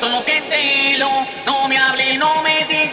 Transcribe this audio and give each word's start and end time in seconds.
solo 0.00 0.22
siéntelo. 0.22 1.26
No 1.44 1.68
me 1.68 1.76
hable, 1.76 2.16
no 2.16 2.42
me 2.42 2.64
diga 2.64 2.89